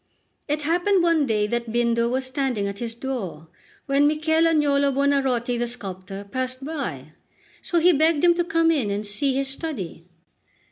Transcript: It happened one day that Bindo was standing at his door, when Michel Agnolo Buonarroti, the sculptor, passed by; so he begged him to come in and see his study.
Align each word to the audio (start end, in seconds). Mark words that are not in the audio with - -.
It 0.47 0.63
happened 0.63 1.03
one 1.03 1.27
day 1.27 1.45
that 1.45 1.71
Bindo 1.71 2.09
was 2.09 2.25
standing 2.25 2.67
at 2.67 2.79
his 2.79 2.95
door, 2.95 3.49
when 3.85 4.07
Michel 4.07 4.45
Agnolo 4.47 4.91
Buonarroti, 4.91 5.59
the 5.59 5.67
sculptor, 5.67 6.23
passed 6.23 6.65
by; 6.65 7.11
so 7.61 7.77
he 7.77 7.93
begged 7.93 8.23
him 8.23 8.33
to 8.33 8.43
come 8.43 8.71
in 8.71 8.89
and 8.89 9.05
see 9.05 9.35
his 9.35 9.47
study. 9.49 10.07